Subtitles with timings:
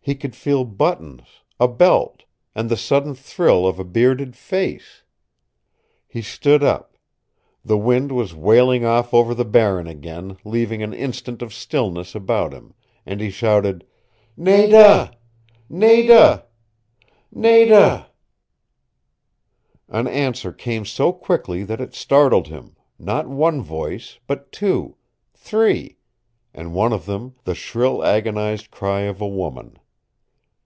[0.00, 2.22] He could feel buttons, a belt,
[2.54, 5.02] and the sudden thrill of a bearded face.
[6.06, 6.96] He stood up.
[7.62, 12.54] The wind was wailing off over the Barren again, leaving an instant of stillness about
[12.54, 12.72] him.
[13.04, 13.84] And he shouted:
[14.34, 15.12] "Nada
[15.68, 16.46] Nada
[17.30, 18.08] Nada!"
[19.90, 24.96] An answer came so quickly that it startled him, not one voice, but two
[25.34, 25.98] three
[26.54, 29.76] and one of them the shrill agonized cry of a woman.